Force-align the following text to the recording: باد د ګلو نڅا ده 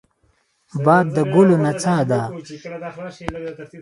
باد 0.83 1.05
د 1.15 1.17
ګلو 1.33 1.55
نڅا 1.63 1.95
ده 2.09 2.21